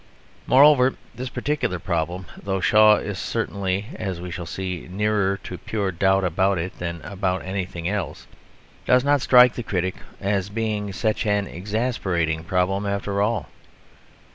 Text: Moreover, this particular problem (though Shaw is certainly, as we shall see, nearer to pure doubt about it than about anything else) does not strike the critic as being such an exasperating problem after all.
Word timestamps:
Moreover, 0.47 0.95
this 1.13 1.29
particular 1.29 1.77
problem 1.77 2.25
(though 2.41 2.59
Shaw 2.59 2.95
is 2.95 3.19
certainly, 3.19 3.85
as 3.93 4.19
we 4.19 4.31
shall 4.31 4.47
see, 4.47 4.87
nearer 4.89 5.37
to 5.43 5.59
pure 5.59 5.91
doubt 5.91 6.23
about 6.23 6.57
it 6.57 6.79
than 6.79 7.01
about 7.03 7.45
anything 7.45 7.87
else) 7.87 8.25
does 8.87 9.03
not 9.03 9.21
strike 9.21 9.53
the 9.53 9.61
critic 9.61 9.97
as 10.19 10.49
being 10.49 10.91
such 10.91 11.27
an 11.27 11.45
exasperating 11.45 12.43
problem 12.43 12.87
after 12.87 13.21
all. 13.21 13.49